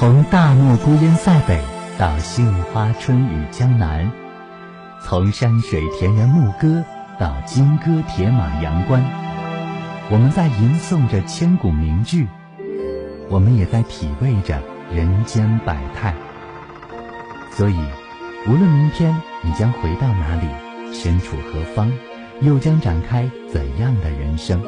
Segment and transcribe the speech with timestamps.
[0.00, 1.60] 从大漠孤烟塞北
[1.98, 4.10] 到杏花春雨江南，
[5.02, 6.82] 从山水田园牧歌
[7.18, 9.04] 到金戈铁马阳关，
[10.10, 12.26] 我们在吟诵着千古名句，
[13.28, 14.58] 我们也在体味着
[14.90, 16.14] 人间百态。
[17.50, 17.76] 所以，
[18.48, 20.48] 无论明天你将回到哪里，
[20.94, 21.92] 身处何方，
[22.40, 24.62] 又将展开怎样的人生，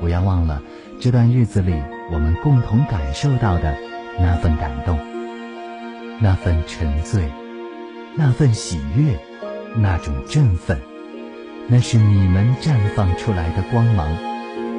[0.00, 0.60] 不要忘了
[0.98, 1.80] 这段日子里
[2.12, 3.89] 我们共同感受到的。
[4.22, 4.98] 那份感动，
[6.20, 7.24] 那份沉醉，
[8.16, 9.18] 那份喜悦，
[9.76, 10.78] 那种振奋，
[11.68, 14.08] 那是你们绽放出来的光芒，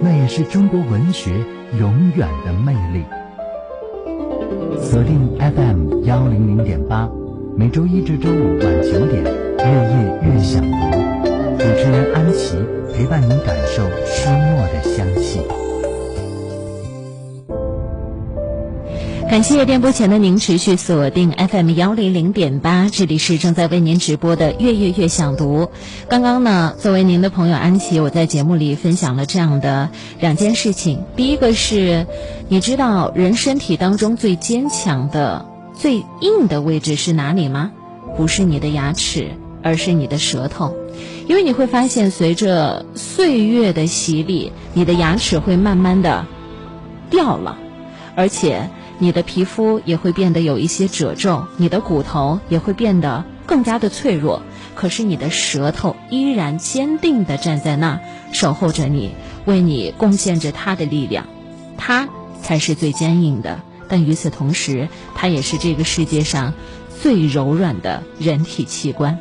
[0.00, 1.32] 那也是中国文学
[1.78, 3.04] 永远的魅力。
[4.80, 7.08] 锁定 FM 幺零零点八，
[7.56, 10.76] 每周一至周五晚九点，月夜月想读，
[11.58, 12.56] 主持人安琪
[12.94, 15.40] 陪伴您感受书墨的香气。
[19.36, 25.64] 感谢电波前的您持续锁定 FM 幺零零点八，这里是正在为您直播的《月月月想读》。
[26.08, 31.04] 刚刚呢，作为您的朋友安琪，我在节目里分享了这样的两件事情。
[31.16, 32.06] 第一个是，
[32.48, 37.72] 你知道人身体当中最坚强的、最硬的位置是哪里吗？
[38.16, 40.74] 不是你的牙齿，而是你的舌头。
[41.28, 46.24] 因为你会发现，随着岁月的洗礼，你的牙齿会慢慢的
[47.10, 47.58] 掉了，
[48.16, 48.70] 而且。
[48.98, 54.42] 你的皮肤也会变得有一些褶皱，你的骨头也会变得更加的脆弱。
[54.74, 58.00] 可是你的舌头依然坚定地站在那，
[58.32, 59.12] 守候着你，
[59.44, 61.26] 为你贡献着它的力量。
[61.78, 62.08] 它
[62.42, 66.54] 才是最坚硬的，但与此同时，它也是这个世界上
[67.02, 69.18] 最柔软的人体器官。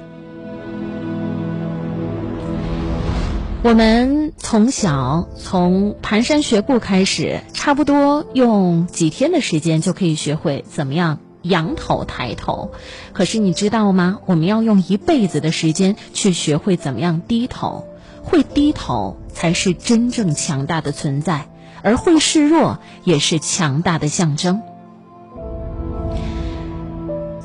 [3.66, 12.70] 我们从小从蹒跚学步开始，差不多用几天的时间就可以学会怎么样仰头抬头。
[13.12, 14.20] 可是你知道吗？
[14.28, 17.88] 我们要用一辈子的时间去学会怎么样低头。
[18.22, 21.48] 会低头才是真正强大的存在，
[21.82, 24.62] 而会示弱也是强大的象征。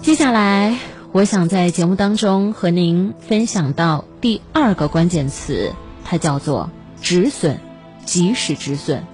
[0.02, 0.76] 接下来，
[1.12, 5.72] 我想在节目当中和您分享到第二个关键词。
[6.10, 7.60] 它叫做止损，
[8.04, 9.04] 及时止损。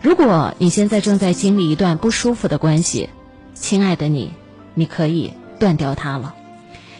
[0.00, 3.10] 如果你现在正在经历一段不舒服的关系，
[3.54, 4.30] 亲爱的你，
[4.74, 6.36] 你可以断掉它了。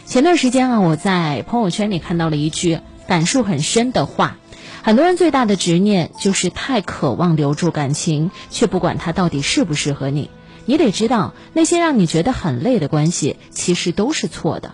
[0.05, 4.35] 前段时间啊，我在朋友圈里看到了一句感触很深的话：
[4.83, 10.29] 很多人最大的执念就是太渴望留住感情，却不管它到底适不适合你。
[10.65, 14.73] 你得知道，那些让你觉得很累的关系，其实都是错的。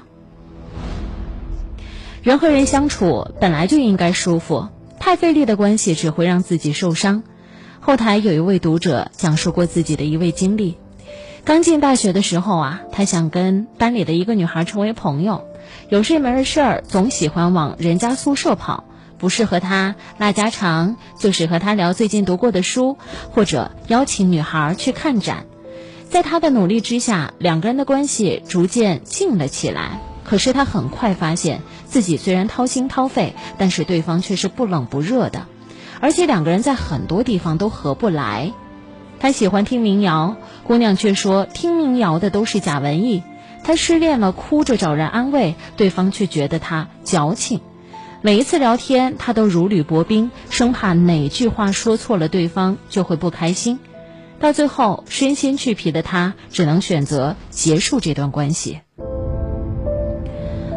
[2.24, 7.22] 人和人相处本来就应该舒服，太费力的关系只会让自己受伤。
[7.82, 10.78] 后台有一位读者讲述过自己的一位经历：
[11.44, 15.44] 刚进大学的时候啊，他想跟班里的一个女孩成为朋友，
[15.90, 18.86] 有事没事儿总喜欢往人家宿舍跑，
[19.18, 22.98] 不是和她拉家常，就是和她聊最近读过的书，
[23.32, 25.46] 或者邀请女孩去看展。
[26.10, 30.00] 在他的努力之下，两个人的关系逐渐近了起来。
[30.24, 35.48] 可是他很快发现自己虽然掏心掏肺，但是对方却是不冷不热的，
[36.00, 38.54] 而且两个人在很多地方都合不来。
[39.20, 43.24] 他喜欢听民谣，姑娘却说听民谣的都是假文艺。
[43.64, 47.62] 他失恋了，哭着找人安慰，对方却觉得他矫情。
[48.22, 53.80] 每一次聊天，他都如履薄冰，生怕哪句话说错了，对方就会不开心。
[54.40, 58.82] 到最后，身心俱疲的他只能选择结束这段关系。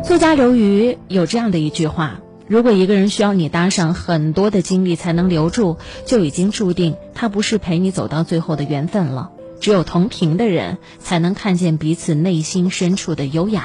[0.06, 9.30] 作家刘瑜有这样的一句话：如果一个人需要你搭上很多的精力才能留住，就已经注定他不是陪你走到最后的缘分了。
[9.58, 13.64] 只有同频的人，才能看见彼此内心深处的优雅。